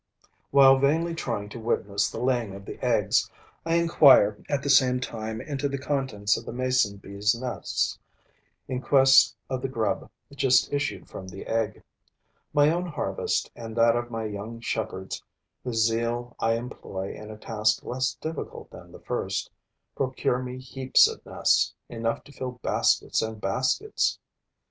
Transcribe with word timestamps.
While 0.49 0.79
vainly 0.79 1.13
trying 1.13 1.49
to 1.49 1.59
witness 1.59 2.09
the 2.09 2.17
laying 2.19 2.55
of 2.55 2.65
the 2.65 2.83
eggs, 2.83 3.29
I 3.67 3.75
inquire, 3.75 4.39
at 4.49 4.63
the 4.63 4.69
same 4.71 4.99
time, 4.99 5.39
into 5.39 5.69
the 5.69 5.77
contents 5.77 6.35
of 6.37 6.43
the 6.43 6.51
Mason 6.51 6.97
bee's 6.97 7.35
nests, 7.39 7.99
in 8.67 8.81
quest 8.81 9.35
of 9.47 9.61
the 9.61 9.67
grub 9.67 10.09
just 10.33 10.73
issued 10.73 11.07
from 11.07 11.27
the 11.27 11.45
egg. 11.45 11.83
My 12.51 12.71
own 12.71 12.87
harvest 12.87 13.51
and 13.55 13.75
that 13.77 13.95
of 13.95 14.09
my 14.09 14.25
young 14.25 14.59
shepherds, 14.59 15.21
whose 15.63 15.85
zeal 15.85 16.35
I 16.39 16.53
employ 16.53 17.13
in 17.13 17.29
a 17.29 17.37
task 17.37 17.83
less 17.83 18.15
difficult 18.15 18.71
than 18.71 18.91
the 18.91 19.01
first, 19.01 19.51
procure 19.95 20.39
me 20.41 20.57
heaps 20.57 21.07
of 21.07 21.23
nests, 21.27 21.75
enough 21.89 22.23
to 22.23 22.31
fill 22.31 22.53
baskets 22.63 23.21
and 23.21 23.39
baskets. 23.39 24.17